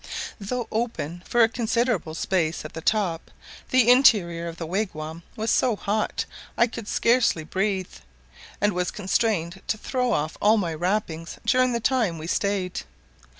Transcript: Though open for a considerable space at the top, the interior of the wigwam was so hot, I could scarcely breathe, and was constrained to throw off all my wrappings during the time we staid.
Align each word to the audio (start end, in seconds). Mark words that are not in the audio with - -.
Though 0.39 0.67
open 0.71 1.21
for 1.27 1.43
a 1.43 1.47
considerable 1.47 2.15
space 2.15 2.65
at 2.65 2.73
the 2.73 2.81
top, 2.81 3.29
the 3.69 3.87
interior 3.91 4.47
of 4.47 4.57
the 4.57 4.65
wigwam 4.65 5.21
was 5.35 5.51
so 5.51 5.75
hot, 5.75 6.25
I 6.57 6.65
could 6.65 6.87
scarcely 6.87 7.43
breathe, 7.43 7.93
and 8.59 8.73
was 8.73 8.89
constrained 8.89 9.61
to 9.67 9.77
throw 9.77 10.11
off 10.11 10.37
all 10.41 10.57
my 10.57 10.73
wrappings 10.73 11.37
during 11.45 11.73
the 11.73 11.79
time 11.79 12.17
we 12.17 12.25
staid. 12.25 12.81